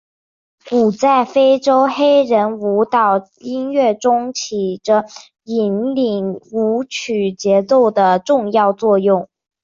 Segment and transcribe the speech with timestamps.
[0.67, 5.05] 鼓在非洲黑人舞蹈音乐中起着
[5.43, 9.29] 引领舞曲节奏的重要作用。